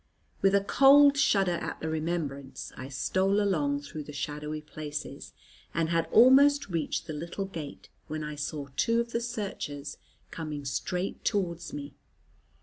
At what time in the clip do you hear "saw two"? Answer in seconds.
8.33-8.99